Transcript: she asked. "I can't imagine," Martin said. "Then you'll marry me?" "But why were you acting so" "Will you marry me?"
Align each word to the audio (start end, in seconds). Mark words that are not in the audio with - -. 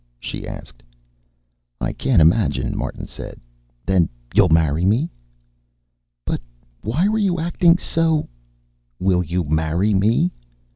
she 0.19 0.47
asked. 0.47 0.81
"I 1.79 1.93
can't 1.93 2.23
imagine," 2.23 2.75
Martin 2.75 3.05
said. 3.05 3.39
"Then 3.85 4.09
you'll 4.33 4.49
marry 4.49 4.83
me?" 4.83 5.11
"But 6.25 6.41
why 6.81 7.07
were 7.07 7.19
you 7.19 7.39
acting 7.39 7.77
so" 7.77 8.27
"Will 8.99 9.21
you 9.23 9.43
marry 9.43 9.93
me?" 9.93 10.31